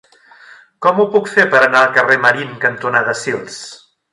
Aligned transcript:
Com 0.85 1.01
ho 1.01 1.05
puc 1.17 1.29
fer 1.35 1.45
per 1.51 1.61
anar 1.65 1.81
al 1.83 1.93
carrer 1.99 2.17
Marín 2.25 2.59
cantonada 2.67 3.15
Sils? 3.25 3.61